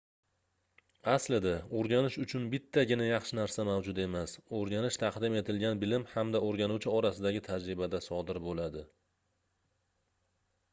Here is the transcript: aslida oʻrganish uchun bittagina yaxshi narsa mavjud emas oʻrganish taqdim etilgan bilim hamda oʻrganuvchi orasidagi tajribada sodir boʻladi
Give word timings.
aslida 1.15 1.51
oʻrganish 1.81 2.17
uchun 2.23 2.47
bittagina 2.53 3.07
yaxshi 3.09 3.37
narsa 3.41 3.67
mavjud 3.69 4.01
emas 4.07 4.33
oʻrganish 4.61 4.99
taqdim 5.05 5.37
etilgan 5.43 5.85
bilim 5.85 6.09
hamda 6.15 6.43
oʻrganuvchi 6.49 6.95
orasidagi 6.97 7.45
tajribada 7.51 8.03
sodir 8.09 8.43
boʻladi 8.49 8.87